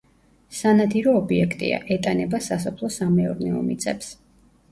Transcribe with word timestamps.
სანადირო 0.59 1.11
ობიექტია, 1.17 1.77
ეტანება 1.97 2.41
სასოფლო-სამეურნეო 2.47 3.61
მიწებს. 3.69 4.09